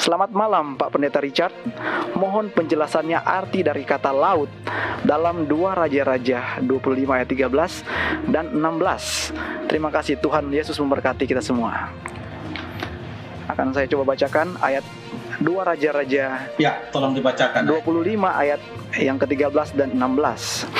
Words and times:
Selamat 0.00 0.32
malam 0.32 0.80
Pak 0.80 0.96
Pendeta 0.96 1.20
Richard. 1.20 1.52
Mohon 2.16 2.48
penjelasannya 2.56 3.20
arti 3.20 3.60
dari 3.60 3.84
kata 3.84 4.08
laut 4.16 4.48
dalam 5.04 5.44
dua 5.44 5.76
Raja-Raja 5.76 6.64
25 6.64 7.04
ayat 7.04 7.28
13 7.28 8.32
dan 8.32 8.48
16. 8.48 9.68
Terima 9.68 9.92
kasih 9.92 10.16
Tuhan 10.16 10.48
Yesus 10.48 10.80
memberkati 10.80 11.28
kita 11.28 11.44
semua. 11.44 11.92
Akan 13.44 13.76
saya 13.76 13.84
coba 13.92 14.16
bacakan 14.16 14.56
ayat 14.64 14.88
dua 15.36 15.68
Raja-Raja 15.68 16.48
Ya, 16.56 16.80
tolong 16.88 17.12
dibacakan. 17.12 17.68
25 17.68 18.24
ayat 18.24 18.60
yang 18.96 19.20
ke-13 19.20 19.76
dan 19.76 20.00
16. 20.00 20.79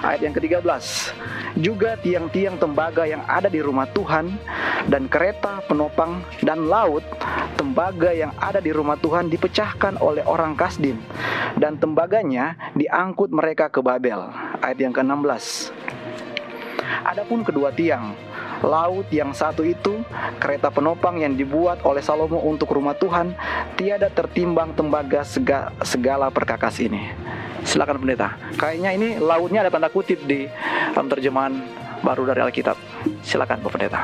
Ayat 0.00 0.20
yang 0.24 0.34
ke-13. 0.34 0.64
Juga 1.60 2.00
tiang-tiang 2.00 2.56
tembaga 2.56 3.04
yang 3.04 3.20
ada 3.28 3.52
di 3.52 3.60
rumah 3.60 3.84
Tuhan 3.92 4.32
dan 4.88 5.12
kereta 5.12 5.60
penopang 5.68 6.24
dan 6.40 6.64
laut 6.64 7.04
tembaga 7.60 8.08
yang 8.08 8.32
ada 8.40 8.64
di 8.64 8.72
rumah 8.72 8.96
Tuhan 8.96 9.28
dipecahkan 9.28 10.00
oleh 10.00 10.24
orang 10.24 10.56
Kasdim 10.56 10.96
dan 11.60 11.76
tembaganya 11.76 12.56
diangkut 12.72 13.28
mereka 13.28 13.68
ke 13.68 13.84
Babel. 13.84 14.32
Ayat 14.64 14.78
yang 14.80 14.96
ke-16. 14.96 15.68
Adapun 17.04 17.44
kedua 17.44 17.68
tiang 17.68 18.16
laut 18.60 19.08
yang 19.08 19.32
satu 19.32 19.64
itu, 19.64 20.04
kereta 20.40 20.68
penopang 20.68 21.20
yang 21.20 21.36
dibuat 21.36 21.80
oleh 21.84 22.04
Salomo 22.04 22.40
untuk 22.44 22.72
rumah 22.72 22.96
Tuhan, 22.96 23.32
tiada 23.76 24.12
tertimbang 24.12 24.76
tembaga 24.76 25.24
sega- 25.24 25.72
segala 25.84 26.28
perkakas 26.28 26.80
ini. 26.80 27.12
Silakan 27.64 28.00
pendeta. 28.00 28.36
Kayaknya 28.56 28.90
ini 28.96 29.08
lautnya 29.20 29.64
ada 29.64 29.72
tanda 29.72 29.92
kutip 29.92 30.24
di 30.24 30.48
dalam 30.96 31.08
terjemahan 31.12 31.60
baru 32.00 32.24
dari 32.32 32.40
Alkitab. 32.40 32.76
Silakan 33.20 33.60
Pak 33.60 33.70
Pendeta. 33.72 34.02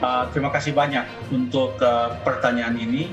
Uh, 0.00 0.24
terima 0.32 0.48
kasih 0.48 0.72
banyak 0.72 1.04
untuk 1.28 1.76
uh, 1.84 2.16
pertanyaan 2.24 2.76
ini. 2.80 3.12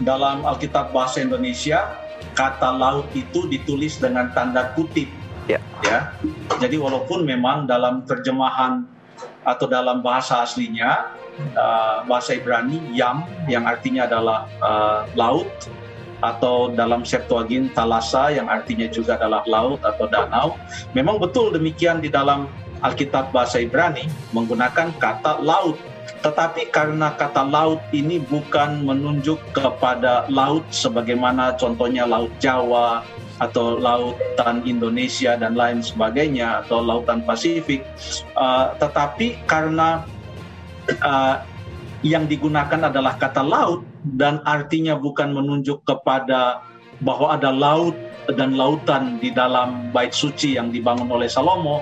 Dalam 0.00 0.48
Alkitab 0.48 0.96
Bahasa 0.96 1.20
Indonesia, 1.20 1.92
kata 2.32 2.72
laut 2.72 3.04
itu 3.12 3.44
ditulis 3.44 4.00
dengan 4.00 4.32
tanda 4.32 4.72
kutip. 4.72 5.12
Ya. 5.50 5.60
Ya. 5.82 5.98
Jadi 6.62 6.76
walaupun 6.78 7.26
memang 7.26 7.66
dalam 7.66 8.06
terjemahan 8.06 8.86
atau 9.42 9.66
dalam 9.66 10.04
bahasa 10.04 10.44
aslinya 10.44 11.10
uh, 11.56 12.04
bahasa 12.04 12.36
Ibrani 12.36 12.92
yam 12.92 13.24
yang 13.48 13.64
artinya 13.64 14.06
adalah 14.06 14.46
uh, 14.60 15.00
laut 15.16 15.48
atau 16.20 16.68
dalam 16.76 17.00
Septuagint 17.00 17.72
talasa 17.72 18.28
yang 18.28 18.46
artinya 18.46 18.84
juga 18.92 19.16
adalah 19.16 19.40
laut 19.48 19.80
atau 19.80 20.04
danau. 20.04 20.60
Memang 20.92 21.16
betul 21.16 21.48
demikian 21.56 22.04
di 22.04 22.12
dalam 22.12 22.44
Alkitab 22.84 23.32
bahasa 23.32 23.60
Ibrani 23.60 24.08
menggunakan 24.36 24.92
kata 25.00 25.40
laut. 25.40 25.80
Tetapi 26.20 26.68
karena 26.68 27.16
kata 27.16 27.48
laut 27.48 27.80
ini 27.96 28.20
bukan 28.20 28.84
menunjuk 28.84 29.40
kepada 29.56 30.28
laut 30.28 30.68
sebagaimana 30.68 31.56
contohnya 31.56 32.04
laut 32.04 32.28
Jawa 32.36 33.00
atau 33.40 33.80
lautan 33.80 34.60
Indonesia 34.68 35.34
dan 35.34 35.56
lain 35.56 35.80
sebagainya 35.80 36.64
atau 36.64 36.84
lautan 36.84 37.24
Pasifik, 37.24 37.82
uh, 38.36 38.76
tetapi 38.76 39.40
karena 39.48 40.04
uh, 41.00 41.40
yang 42.04 42.28
digunakan 42.28 42.88
adalah 42.92 43.16
kata 43.16 43.44
laut 43.44 43.84
dan 44.16 44.40
artinya 44.44 44.96
bukan 44.96 45.32
menunjuk 45.32 45.84
kepada 45.84 46.64
bahwa 47.00 47.32
ada 47.32 47.48
laut 47.48 47.96
dan 48.28 48.54
lautan 48.54 49.16
di 49.18 49.32
dalam 49.32 49.88
bait 49.90 50.12
suci 50.12 50.60
yang 50.60 50.68
dibangun 50.68 51.08
oleh 51.08 51.26
Salomo. 51.26 51.80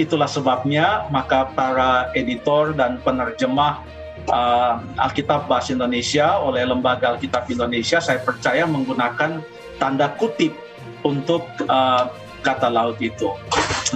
Itulah 0.00 0.26
sebabnya 0.26 1.06
maka 1.12 1.52
para 1.52 2.10
editor 2.16 2.72
dan 2.72 2.98
penerjemah 3.04 3.84
uh, 4.32 4.80
Alkitab 5.00 5.46
Bahasa 5.46 5.76
Indonesia 5.76 6.40
oleh 6.40 6.64
Lembaga 6.64 7.14
Alkitab 7.16 7.48
Indonesia 7.52 8.00
saya 8.00 8.20
percaya 8.24 8.64
menggunakan 8.64 9.44
tanda 9.76 10.08
kutip 10.16 10.63
untuk 11.04 11.46
uh, 11.68 12.10
kata 12.44 12.68
laut 12.68 13.00
itu. 13.00 13.32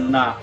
Nah, 0.01 0.37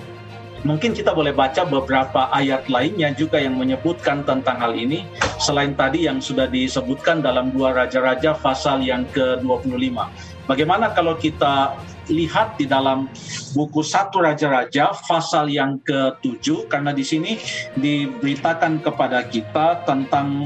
mungkin 0.66 0.98
kita 0.98 1.14
boleh 1.14 1.32
baca 1.32 1.66
beberapa 1.66 2.30
ayat 2.34 2.70
lainnya 2.70 3.14
juga 3.14 3.38
yang 3.38 3.58
menyebutkan 3.58 4.26
tentang 4.26 4.58
hal 4.58 4.74
ini 4.74 5.06
selain 5.38 5.78
tadi 5.78 6.10
yang 6.10 6.18
sudah 6.18 6.50
disebutkan 6.50 7.22
dalam 7.22 7.54
dua 7.54 7.72
raja-raja 7.72 8.34
pasal 8.38 8.82
yang 8.82 9.06
ke-25. 9.14 9.98
Bagaimana 10.46 10.94
kalau 10.94 11.18
kita 11.18 11.78
lihat 12.10 12.62
di 12.62 12.70
dalam 12.70 13.10
buku 13.58 13.82
satu 13.82 14.22
raja-raja 14.22 14.94
pasal 15.10 15.50
yang 15.50 15.82
ke-7 15.82 16.70
karena 16.70 16.94
di 16.94 17.02
sini 17.02 17.42
diberitakan 17.78 18.82
kepada 18.82 19.26
kita 19.26 19.82
tentang 19.90 20.46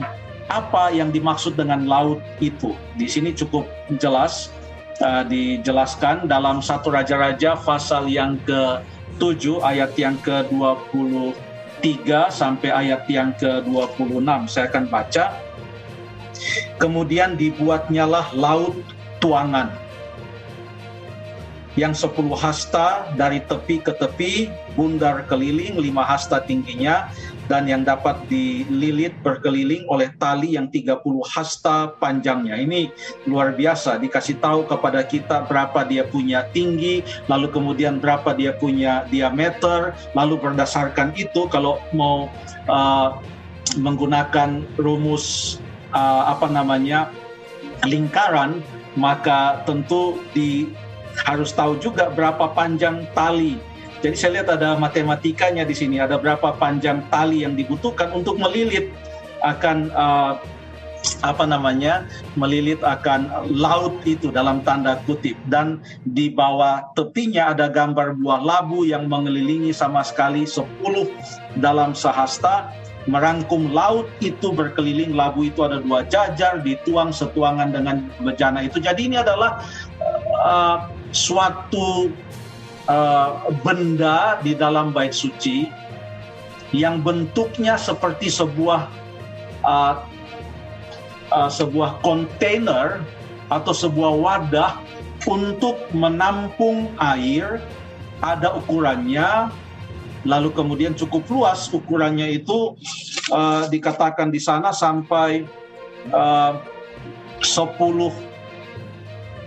apa 0.50 0.90
yang 0.90 1.12
dimaksud 1.12 1.60
dengan 1.60 1.86
laut 1.86 2.24
itu. 2.40 2.74
Di 2.96 3.06
sini 3.12 3.36
cukup 3.36 3.68
jelas 4.00 4.50
uh, 5.02 5.24
dijelaskan 5.28 6.28
dalam 6.28 6.62
satu 6.64 6.92
raja-raja 6.94 7.56
pasal 7.60 8.08
yang 8.08 8.40
ke-7 8.48 9.64
ayat 9.64 9.92
yang 9.96 10.16
ke-23 10.24 11.84
sampai 12.32 12.70
ayat 12.72 13.04
yang 13.08 13.34
ke-26. 13.40 14.30
Saya 14.48 14.68
akan 14.72 14.86
baca. 14.88 15.26
Kemudian 16.80 17.36
dibuatnyalah 17.36 18.32
laut 18.32 18.80
tuangan 19.20 19.76
yang 21.80 21.96
10 21.96 22.12
hasta 22.36 23.08
dari 23.16 23.40
tepi 23.44 23.80
ke 23.80 23.96
tepi, 23.96 24.52
bundar 24.76 25.24
keliling 25.28 25.80
5 25.80 25.86
hasta 26.04 26.44
tingginya, 26.44 27.08
dan 27.50 27.66
yang 27.66 27.82
dapat 27.82 28.16
dililit 28.30 29.18
berkeliling 29.26 29.84
oleh 29.90 30.14
tali 30.22 30.54
yang 30.54 30.70
30 30.70 31.02
hasta 31.26 31.98
panjangnya. 31.98 32.56
Ini 32.62 32.94
luar 33.26 33.58
biasa, 33.58 33.98
dikasih 33.98 34.38
tahu 34.38 34.70
kepada 34.70 35.02
kita 35.02 35.50
berapa 35.50 35.82
dia 35.90 36.06
punya 36.06 36.46
tinggi, 36.54 37.02
lalu 37.26 37.50
kemudian 37.50 37.98
berapa 37.98 38.38
dia 38.38 38.54
punya 38.54 39.04
diameter, 39.10 39.98
lalu 40.14 40.38
berdasarkan 40.38 41.12
itu 41.18 41.50
kalau 41.50 41.82
mau 41.90 42.30
uh, 42.70 43.18
menggunakan 43.82 44.62
rumus 44.78 45.58
uh, 45.98 46.30
apa 46.30 46.46
namanya 46.54 47.10
lingkaran, 47.90 48.62
maka 48.94 49.66
tentu 49.66 50.22
di 50.38 50.70
harus 51.26 51.52
tahu 51.52 51.82
juga 51.82 52.14
berapa 52.14 52.54
panjang 52.54 53.10
tali. 53.18 53.58
Jadi 54.00 54.16
saya 54.16 54.32
lihat 54.40 54.48
ada 54.48 54.80
matematikanya 54.80 55.68
di 55.68 55.76
sini, 55.76 56.00
ada 56.00 56.16
berapa 56.16 56.56
panjang 56.56 57.04
tali 57.12 57.44
yang 57.44 57.60
dibutuhkan 57.60 58.16
untuk 58.16 58.40
melilit 58.40 58.88
akan 59.44 59.92
uh, 59.92 60.40
apa 61.24 61.44
namanya 61.48 62.08
melilit 62.36 62.80
akan 62.84 63.32
laut 63.52 64.00
itu 64.08 64.32
dalam 64.32 64.64
tanda 64.64 65.00
kutip. 65.04 65.36
Dan 65.52 65.84
di 66.08 66.32
bawah 66.32 66.84
tepinya 66.96 67.52
ada 67.52 67.68
gambar 67.68 68.16
buah 68.20 68.40
labu 68.40 68.88
yang 68.88 69.08
mengelilingi 69.12 69.76
sama 69.76 70.04
sekali 70.04 70.48
10 70.48 70.64
dalam 71.60 71.92
sehasta. 71.92 72.72
Merangkum 73.08 73.74
laut 73.74 74.06
itu 74.22 74.54
berkeliling 74.54 75.18
labu 75.18 75.48
itu 75.48 75.66
ada 75.66 75.82
dua 75.82 76.06
jajar 76.06 76.62
dituang 76.62 77.10
setuangan 77.10 77.74
dengan 77.74 78.06
bejana 78.22 78.62
itu. 78.62 78.78
Jadi 78.78 79.10
ini 79.10 79.18
adalah 79.18 79.66
uh, 80.46 80.78
suatu 81.10 82.12
uh, 82.88 83.50
benda 83.66 84.40
di 84.40 84.56
dalam 84.56 84.94
bait 84.94 85.12
suci 85.12 85.68
yang 86.72 87.02
bentuknya 87.02 87.76
seperti 87.76 88.30
sebuah 88.30 88.86
uh, 89.66 90.06
uh, 91.34 91.50
sebuah 91.50 92.00
kontainer 92.06 93.02
atau 93.50 93.74
sebuah 93.74 94.14
wadah 94.14 94.72
untuk 95.26 95.76
menampung 95.92 96.94
air 97.02 97.60
ada 98.22 98.54
ukurannya 98.56 99.50
lalu 100.28 100.52
kemudian 100.52 100.94
cukup 100.94 101.24
luas 101.32 101.72
ukurannya 101.72 102.38
itu 102.44 102.76
uh, 103.32 103.66
dikatakan 103.72 104.30
di 104.30 104.40
sana 104.40 104.76
sampai 104.76 105.48
uh, 106.12 106.60
10 107.42 108.30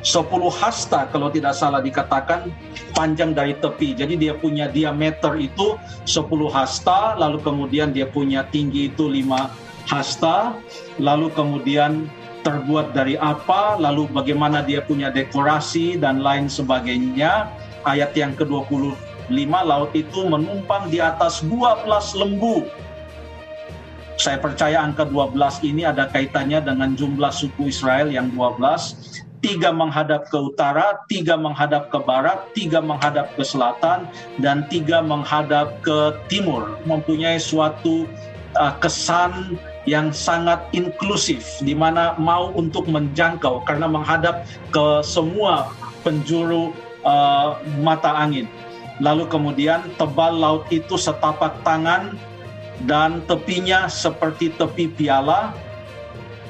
10 0.03 0.59
hasta 0.59 1.06
kalau 1.12 1.29
tidak 1.31 1.55
salah 1.55 1.79
dikatakan 1.79 2.51
panjang 2.93 3.33
dari 3.33 3.56
tepi. 3.59 3.97
Jadi 3.97 4.15
dia 4.17 4.37
punya 4.37 4.69
diameter 4.69 5.35
itu 5.37 5.77
10 6.05 6.49
hasta, 6.53 7.17
lalu 7.17 7.41
kemudian 7.41 7.91
dia 7.91 8.09
punya 8.09 8.47
tinggi 8.49 8.93
itu 8.93 9.09
5 9.09 9.50
hasta, 9.89 10.56
lalu 11.00 11.29
kemudian 11.35 12.06
terbuat 12.43 12.94
dari 12.94 13.15
apa, 13.19 13.79
lalu 13.79 14.11
bagaimana 14.11 14.62
dia 14.62 14.83
punya 14.83 15.09
dekorasi 15.11 15.99
dan 15.99 16.21
lain 16.21 16.50
sebagainya. 16.50 17.50
Ayat 17.83 18.15
yang 18.15 18.39
ke-25 18.39 19.50
laut 19.50 19.91
itu 19.91 20.21
menumpang 20.23 20.87
di 20.87 21.03
atas 21.03 21.43
12 21.43 22.15
lembu. 22.15 22.71
Saya 24.21 24.39
percaya 24.39 24.79
angka 24.79 25.03
12 25.03 25.35
ini 25.67 25.83
ada 25.83 26.06
kaitannya 26.06 26.62
dengan 26.62 26.94
jumlah 26.94 27.33
suku 27.35 27.75
Israel 27.75 28.06
yang 28.12 28.31
12 28.31 29.31
tiga 29.43 29.75
menghadap 29.75 30.31
ke 30.31 30.39
utara, 30.39 31.03
tiga 31.11 31.35
menghadap 31.35 31.91
ke 31.91 31.99
barat, 31.99 32.39
tiga 32.55 32.79
menghadap 32.79 33.35
ke 33.35 33.43
selatan, 33.43 34.06
dan 34.39 34.65
tiga 34.71 35.03
menghadap 35.03 35.83
ke 35.83 36.15
timur. 36.31 36.79
Mempunyai 36.87 37.43
suatu 37.43 38.06
uh, 38.56 38.73
kesan 38.79 39.59
yang 39.85 40.15
sangat 40.15 40.62
inklusif 40.71 41.59
di 41.67 41.75
mana 41.75 42.15
mau 42.15 42.55
untuk 42.55 42.87
menjangkau 42.87 43.67
karena 43.67 43.91
menghadap 43.91 44.47
ke 44.71 45.03
semua 45.03 45.75
penjuru 46.06 46.71
uh, 47.03 47.59
mata 47.83 48.15
angin. 48.15 48.47
Lalu 49.03 49.27
kemudian 49.27 49.83
tebal 49.99 50.39
laut 50.39 50.71
itu 50.71 50.94
setapak 50.94 51.59
tangan 51.67 52.15
dan 52.87 53.23
tepinya 53.27 53.91
seperti 53.91 54.55
tepi 54.55 54.87
piala 54.94 55.50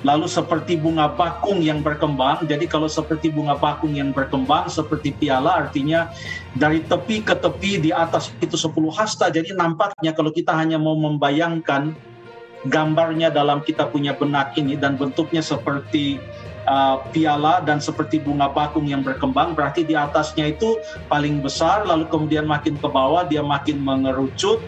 lalu 0.03 0.27
seperti 0.27 0.79
bunga 0.79 1.15
bakung 1.15 1.63
yang 1.63 1.81
berkembang. 1.81 2.43
Jadi 2.47 2.67
kalau 2.67 2.91
seperti 2.91 3.31
bunga 3.31 3.55
bakung 3.55 3.95
yang 3.95 4.11
berkembang 4.11 4.67
seperti 4.67 5.15
piala 5.15 5.67
artinya 5.67 6.11
dari 6.59 6.83
tepi 6.83 7.23
ke 7.23 7.39
tepi 7.39 7.79
di 7.79 7.91
atas 7.95 8.35
itu 8.43 8.59
10 8.59 8.75
hasta. 8.93 9.31
Jadi 9.31 9.55
nampaknya 9.55 10.11
kalau 10.15 10.35
kita 10.35 10.51
hanya 10.55 10.77
mau 10.77 10.99
membayangkan 10.99 11.95
gambarnya 12.67 13.31
dalam 13.31 13.63
kita 13.63 13.91
punya 13.91 14.15
benak 14.15 14.55
ini 14.55 14.79
dan 14.79 14.95
bentuknya 14.95 15.43
seperti 15.43 16.23
uh, 16.67 17.03
piala 17.11 17.63
dan 17.63 17.83
seperti 17.83 18.23
bunga 18.23 18.51
bakung 18.51 18.87
yang 18.87 19.03
berkembang 19.03 19.59
berarti 19.59 19.83
di 19.83 19.99
atasnya 19.99 20.55
itu 20.55 20.79
paling 21.11 21.43
besar 21.43 21.83
lalu 21.83 22.07
kemudian 22.07 22.47
makin 22.47 22.79
ke 22.79 22.87
bawah 22.87 23.27
dia 23.27 23.43
makin 23.43 23.83
mengerucut 23.83 24.63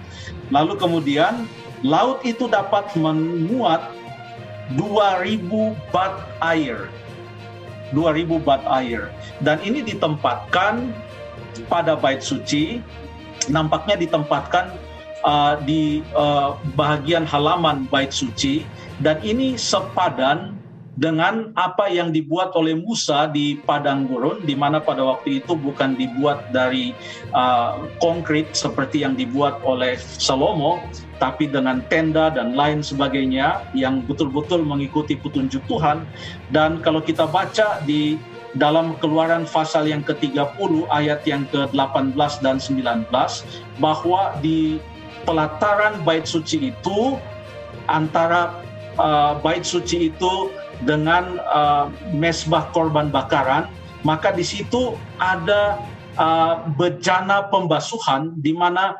lalu 0.50 0.74
kemudian 0.74 1.46
laut 1.86 2.18
itu 2.26 2.50
dapat 2.50 2.90
memuat 2.98 3.94
2000 4.72 5.76
bat 5.92 6.24
air. 6.40 6.88
2000 7.92 8.40
bat 8.40 8.62
air. 8.80 9.12
Dan 9.44 9.60
ini 9.60 9.84
ditempatkan 9.84 10.90
pada 11.68 11.94
bait 11.94 12.24
suci, 12.24 12.80
nampaknya 13.46 14.00
ditempatkan 14.00 14.72
uh, 15.24 15.60
di 15.62 16.00
uh, 16.16 16.56
bahagian 16.74 17.24
halaman 17.28 17.88
bait 17.88 18.10
suci 18.10 18.64
dan 19.02 19.18
ini 19.24 19.58
sepadan 19.58 20.54
dengan 20.94 21.50
apa 21.58 21.90
yang 21.90 22.14
dibuat 22.14 22.54
oleh 22.54 22.78
Musa 22.78 23.26
di 23.26 23.58
padang 23.66 24.06
gurun, 24.06 24.46
di 24.46 24.54
mana 24.54 24.78
pada 24.78 25.02
waktu 25.02 25.42
itu 25.42 25.58
bukan 25.58 25.98
dibuat 25.98 26.54
dari 26.54 26.94
uh, 27.34 27.90
konkrit 27.98 28.54
seperti 28.54 29.02
yang 29.02 29.18
dibuat 29.18 29.58
oleh 29.66 29.98
Salomo, 29.98 30.78
tapi 31.18 31.50
dengan 31.50 31.82
tenda 31.90 32.30
dan 32.30 32.54
lain 32.54 32.78
sebagainya 32.78 33.66
yang 33.74 34.06
betul-betul 34.06 34.62
mengikuti 34.62 35.18
petunjuk 35.18 35.66
Tuhan. 35.66 36.06
Dan 36.54 36.78
kalau 36.78 37.02
kita 37.02 37.26
baca 37.26 37.82
di 37.82 38.14
dalam 38.54 38.94
keluaran 39.02 39.50
pasal 39.50 39.90
yang 39.90 40.06
ke-30 40.06 40.86
ayat 40.94 41.26
yang 41.26 41.42
ke-18 41.50 42.14
dan 42.38 42.62
19 42.62 43.10
bahwa 43.82 44.38
di 44.38 44.78
pelataran 45.26 45.98
bait 46.06 46.22
suci 46.22 46.70
itu 46.70 47.18
antara 47.90 48.62
uh, 48.94 49.34
bait 49.42 49.66
suci 49.66 50.14
itu 50.14 50.54
dengan 50.82 51.38
uh, 51.46 51.86
mesbah 52.10 52.66
korban 52.74 53.14
bakaran, 53.14 53.70
maka 54.02 54.34
di 54.34 54.42
situ 54.42 54.98
ada 55.22 55.78
uh, 56.18 56.66
bejana 56.74 57.46
pembasuhan 57.48 58.34
di 58.42 58.52
mana 58.52 58.98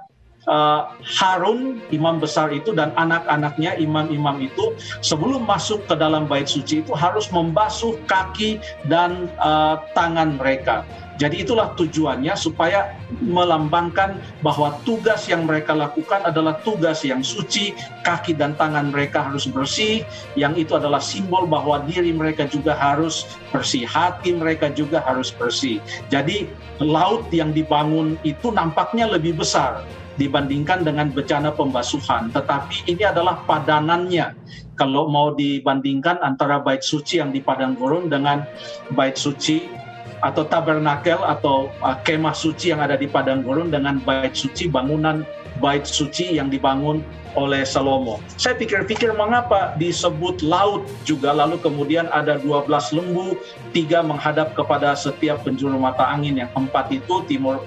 uh, 0.48 0.96
Harun 1.04 1.80
imam 1.92 2.20
besar 2.20 2.52
itu 2.52 2.72
dan 2.72 2.92
anak-anaknya 2.96 3.76
imam-imam 3.80 4.40
itu 4.44 4.76
sebelum 5.04 5.44
masuk 5.44 5.84
ke 5.88 5.94
dalam 5.96 6.28
bait 6.28 6.48
suci 6.48 6.84
itu 6.84 6.92
harus 6.96 7.28
membasuh 7.32 7.96
kaki 8.08 8.60
dan 8.88 9.28
uh, 9.40 9.80
tangan 9.92 10.36
mereka. 10.40 10.84
Jadi 11.14 11.46
itulah 11.46 11.70
tujuannya 11.78 12.34
supaya 12.34 12.98
melambangkan 13.22 14.18
bahwa 14.42 14.82
tugas 14.82 15.30
yang 15.30 15.46
mereka 15.46 15.70
lakukan 15.70 16.26
adalah 16.26 16.58
tugas 16.66 17.06
yang 17.06 17.22
suci, 17.22 17.70
kaki 18.02 18.34
dan 18.34 18.58
tangan 18.58 18.90
mereka 18.90 19.22
harus 19.22 19.46
bersih, 19.46 20.02
yang 20.34 20.58
itu 20.58 20.74
adalah 20.74 20.98
simbol 20.98 21.46
bahwa 21.46 21.86
diri 21.86 22.10
mereka 22.10 22.50
juga 22.50 22.74
harus 22.74 23.22
bersih, 23.54 23.86
hati 23.86 24.34
mereka 24.34 24.74
juga 24.74 24.98
harus 25.06 25.30
bersih. 25.30 25.78
Jadi 26.10 26.50
laut 26.82 27.30
yang 27.30 27.54
dibangun 27.54 28.18
itu 28.26 28.50
nampaknya 28.50 29.06
lebih 29.06 29.38
besar 29.38 29.86
dibandingkan 30.18 30.82
dengan 30.86 31.10
bencana 31.10 31.54
pembasuhan, 31.54 32.30
tetapi 32.30 32.90
ini 32.90 33.02
adalah 33.02 33.42
padanannya 33.46 34.34
kalau 34.74 35.06
mau 35.06 35.34
dibandingkan 35.34 36.18
antara 36.22 36.58
bait 36.58 36.82
suci 36.82 37.22
yang 37.22 37.30
di 37.30 37.42
padang 37.42 37.78
gurun 37.78 38.10
dengan 38.10 38.46
bait 38.94 39.14
suci 39.14 39.83
atau 40.24 40.42
tabernakel 40.48 41.20
atau 41.20 41.68
uh, 41.84 41.96
kemah 42.00 42.32
suci 42.32 42.72
yang 42.72 42.80
ada 42.80 42.96
di 42.96 43.04
padang 43.04 43.44
gurun 43.44 43.68
dengan 43.68 44.00
bait 44.00 44.32
suci 44.32 44.72
bangunan 44.72 45.20
bait 45.60 45.84
suci 45.84 46.34
yang 46.40 46.48
dibangun 46.48 47.04
oleh 47.36 47.66
Salomo. 47.66 48.22
Saya 48.38 48.56
pikir-pikir 48.56 49.12
mengapa 49.14 49.74
disebut 49.76 50.40
laut 50.40 50.86
juga 51.04 51.34
lalu 51.34 51.58
kemudian 51.60 52.06
ada 52.10 52.38
12 52.40 52.70
lembu, 52.94 53.36
tiga 53.74 54.00
menghadap 54.00 54.54
kepada 54.56 54.94
setiap 54.96 55.42
penjuru 55.42 55.76
mata 55.76 56.08
angin 56.08 56.40
yang 56.40 56.50
empat 56.56 56.90
itu 56.94 57.22
timur 57.26 57.60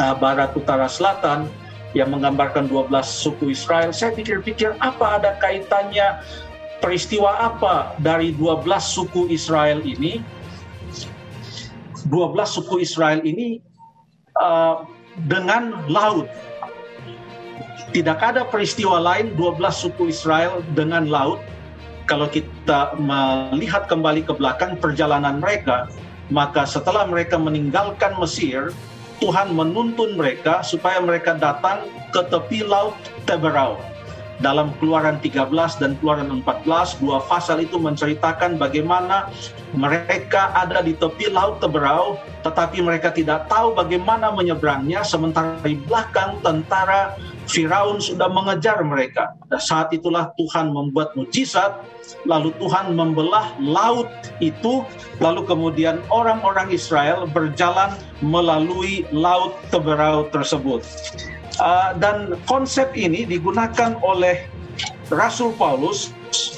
uh, 0.00 0.14
barat 0.16 0.50
utara 0.56 0.88
selatan 0.88 1.46
yang 1.92 2.10
menggambarkan 2.10 2.66
12 2.66 2.90
suku 3.04 3.52
Israel. 3.52 3.94
Saya 3.94 4.16
pikir-pikir 4.16 4.74
apa 4.80 5.20
ada 5.20 5.36
kaitannya 5.38 6.22
peristiwa 6.80 7.36
apa 7.36 7.92
dari 8.00 8.32
12 8.32 8.64
suku 8.80 9.28
Israel 9.28 9.84
ini 9.84 10.24
12 12.10 12.36
suku 12.44 12.82
Israel 12.82 13.22
ini 13.24 13.62
uh, 14.36 14.84
dengan 15.30 15.86
laut. 15.86 16.26
Tidak 17.90 18.18
ada 18.22 18.46
peristiwa 18.46 19.02
lain 19.02 19.34
12 19.34 19.58
suku 19.70 20.10
Israel 20.10 20.62
dengan 20.74 21.10
laut. 21.10 21.42
Kalau 22.06 22.26
kita 22.26 22.98
melihat 22.98 23.86
kembali 23.86 24.26
ke 24.26 24.34
belakang 24.34 24.74
perjalanan 24.78 25.38
mereka, 25.38 25.86
maka 26.30 26.66
setelah 26.66 27.06
mereka 27.06 27.38
meninggalkan 27.38 28.18
Mesir, 28.18 28.74
Tuhan 29.22 29.54
menuntun 29.54 30.18
mereka 30.18 30.62
supaya 30.66 30.98
mereka 30.98 31.38
datang 31.38 31.86
ke 32.10 32.26
tepi 32.26 32.66
laut 32.66 32.98
Teberau 33.26 33.78
dalam 34.40 34.72
Keluaran 34.80 35.20
13 35.20 35.48
dan 35.80 35.96
Keluaran 36.00 36.28
14 36.44 37.00
dua 37.00 37.20
pasal 37.24 37.64
itu 37.64 37.76
menceritakan 37.76 38.56
bagaimana 38.56 39.28
mereka 39.76 40.52
ada 40.56 40.80
di 40.80 40.96
tepi 40.96 41.28
laut 41.28 41.60
Teberau 41.60 42.16
tetapi 42.40 42.80
mereka 42.80 43.12
tidak 43.12 43.46
tahu 43.52 43.76
bagaimana 43.76 44.32
menyeberangnya 44.32 45.04
sementara 45.04 45.60
di 45.60 45.76
belakang 45.76 46.40
tentara 46.40 47.14
Firaun 47.50 47.98
sudah 47.98 48.30
mengejar 48.30 48.78
mereka. 48.86 49.34
Dan 49.50 49.58
saat 49.58 49.90
itulah 49.90 50.30
Tuhan 50.38 50.70
membuat 50.70 51.18
mujizat 51.18 51.82
lalu 52.28 52.54
Tuhan 52.58 52.94
membelah 52.94 53.54
laut 53.58 54.08
itu 54.42 54.86
lalu 55.22 55.46
kemudian 55.46 56.02
orang-orang 56.10 56.70
Israel 56.70 57.26
berjalan 57.26 57.94
melalui 58.22 59.06
laut 59.10 59.56
Teberau 59.68 60.30
tersebut. 60.30 60.84
Uh, 61.60 61.92
dan 62.00 62.40
konsep 62.48 62.88
ini 62.96 63.28
digunakan 63.28 63.92
oleh 64.00 64.48
Rasul 65.12 65.52
Paulus 65.60 66.08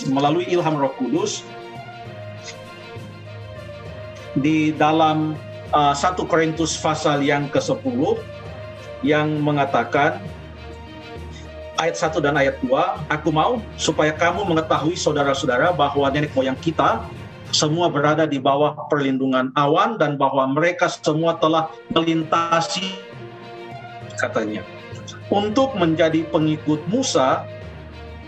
melalui 0.06 0.46
ilham 0.46 0.78
Roh 0.78 0.94
Kudus 0.94 1.42
di 4.38 4.70
dalam 4.70 5.34
uh, 5.74 5.90
1 5.90 6.14
Korintus 6.30 6.78
pasal 6.78 7.26
yang 7.26 7.50
ke-10 7.50 7.98
yang 9.02 9.42
mengatakan 9.42 10.22
ayat 11.82 11.98
1 11.98 12.22
dan 12.22 12.38
ayat 12.38 12.56
2, 12.62 12.70
aku 13.10 13.28
mau 13.34 13.58
supaya 13.74 14.14
kamu 14.14 14.46
mengetahui 14.46 14.94
saudara-saudara 14.94 15.74
bahwa 15.74 16.06
nenek 16.14 16.30
moyang 16.38 16.54
kita 16.62 17.02
semua 17.50 17.90
berada 17.90 18.24
di 18.24 18.38
bawah 18.38 18.86
perlindungan 18.86 19.50
awan 19.58 19.98
dan 19.98 20.14
bahwa 20.14 20.46
mereka 20.48 20.86
semua 20.88 21.36
telah 21.42 21.68
melintasi 21.90 22.96
katanya 24.16 24.62
untuk 25.32 25.72
menjadi 25.80 26.28
pengikut 26.28 26.84
Musa, 26.92 27.48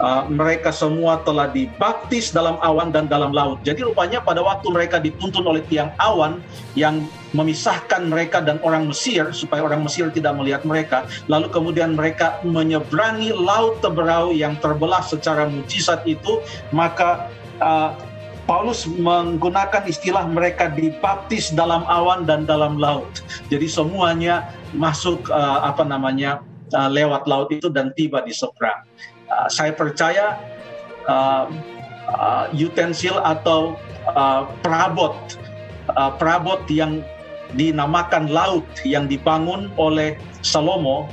uh, 0.01 0.25
mereka 0.27 0.73
semua 0.73 1.21
telah 1.23 1.53
dibaptis 1.53 2.33
dalam 2.33 2.57
awan 2.65 2.91
dan 2.91 3.07
dalam 3.07 3.31
laut. 3.31 3.61
Jadi 3.63 3.85
rupanya 3.85 4.25
pada 4.25 4.41
waktu 4.41 4.67
mereka 4.73 4.97
dituntun 4.99 5.45
oleh 5.45 5.63
tiang 5.69 5.93
awan 6.01 6.41
yang 6.75 7.05
memisahkan 7.37 8.09
mereka 8.09 8.41
dan 8.41 8.57
orang 8.65 8.89
Mesir 8.89 9.31
supaya 9.37 9.61
orang 9.61 9.85
Mesir 9.85 10.09
tidak 10.11 10.33
melihat 10.39 10.65
mereka, 10.65 11.05
lalu 11.29 11.53
kemudian 11.53 11.93
mereka 11.93 12.41
menyeberangi 12.47 13.37
laut 13.37 13.79
Teberau 13.85 14.33
yang 14.33 14.57
terbelah 14.59 15.05
secara 15.05 15.45
mujizat 15.45 16.03
itu, 16.09 16.41
maka 16.73 17.29
uh, 17.61 17.93
Paulus 18.45 18.85
menggunakan 18.85 19.89
istilah 19.89 20.29
mereka 20.29 20.69
dibaptis 20.69 21.49
dalam 21.49 21.81
awan 21.89 22.29
dan 22.29 22.45
dalam 22.45 22.77
laut. 22.77 23.09
Jadi 23.49 23.65
semuanya 23.65 24.53
masuk 24.77 25.33
uh, 25.33 25.65
apa 25.65 25.81
namanya 25.81 26.45
uh, 26.75 26.91
lewat 26.91 27.25
laut 27.31 27.49
itu 27.55 27.71
dan 27.71 27.95
tiba 27.95 28.21
di 28.27 28.35
seberang. 28.35 28.85
Uh, 29.31 29.49
saya 29.49 29.73
percaya 29.73 30.37
uh, 31.09 31.49
uh, 32.11 32.45
utensil 32.53 33.17
atau 33.23 33.79
uh, 34.13 34.51
perabot 34.61 35.15
uh, 35.95 36.13
perabot 36.19 36.61
yang 36.69 37.01
dinamakan 37.55 38.29
laut 38.29 38.67
yang 38.83 39.07
dibangun 39.07 39.71
oleh 39.79 40.19
Salomo 40.43 41.07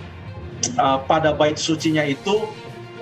uh, 0.82 0.98
pada 1.06 1.32
bait 1.38 1.56
sucinya 1.56 2.02
itu 2.02 2.50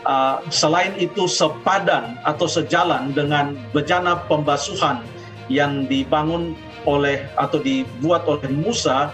uh, 0.03 0.43
selain 0.51 0.93
itu 0.99 1.25
sepadan 1.25 2.19
atau 2.27 2.45
sejalan 2.45 3.15
dengan 3.15 3.55
bejana 3.71 4.19
pembasuhan 4.27 5.01
yang 5.47 5.87
dibangun 5.87 6.53
oleh 6.87 7.25
atau 7.35 7.59
dibuat 7.59 8.23
oleh 8.27 8.47
Musa 8.51 9.11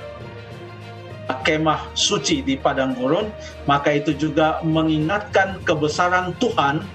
kemah 1.46 1.90
suci 1.98 2.46
di 2.46 2.54
padang 2.58 2.94
gurun 2.94 3.34
maka 3.66 3.98
itu 3.98 4.14
juga 4.14 4.62
mengingatkan 4.62 5.62
kebesaran 5.66 6.38
Tuhan 6.38 6.86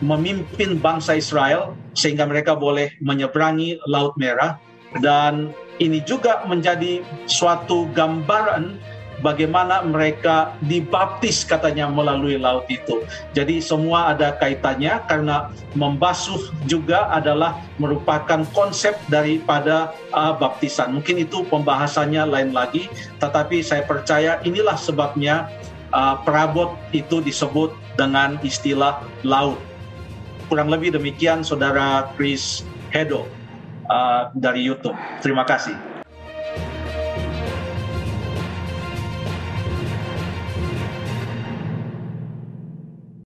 memimpin 0.00 0.80
bangsa 0.80 1.16
Israel 1.20 1.76
sehingga 1.92 2.24
mereka 2.24 2.56
boleh 2.56 2.92
menyeberangi 3.04 3.80
Laut 3.88 4.16
Merah. 4.16 4.56
Dan 4.98 5.54
ini 5.78 6.02
juga 6.02 6.42
menjadi 6.48 7.04
suatu 7.30 7.86
gambaran 7.94 8.74
bagaimana 9.20 9.84
mereka 9.84 10.56
dibaptis 10.66 11.44
katanya 11.44 11.88
melalui 11.88 12.36
laut 12.40 12.66
itu. 12.68 13.04
Jadi 13.36 13.60
semua 13.60 14.12
ada 14.12 14.36
kaitannya 14.36 15.00
karena 15.06 15.52
membasuh 15.76 16.50
juga 16.66 17.08
adalah 17.12 17.60
merupakan 17.80 18.44
konsep 18.52 18.96
daripada 19.08 19.92
uh, 20.12 20.34
baptisan. 20.36 20.96
Mungkin 20.96 21.24
itu 21.24 21.44
pembahasannya 21.48 22.26
lain 22.26 22.50
lagi, 22.52 22.88
tetapi 23.22 23.60
saya 23.64 23.84
percaya 23.84 24.40
inilah 24.42 24.76
sebabnya 24.76 25.48
uh, 25.94 26.18
perabot 26.24 26.74
itu 26.90 27.20
disebut 27.22 27.72
dengan 27.94 28.40
istilah 28.42 29.04
laut. 29.22 29.60
Kurang 30.50 30.66
lebih 30.66 30.90
demikian 30.96 31.46
saudara 31.46 32.10
Chris 32.18 32.66
Hedo 32.90 33.28
uh, 33.86 34.34
dari 34.34 34.66
YouTube. 34.66 34.98
Terima 35.22 35.46
kasih. 35.46 35.89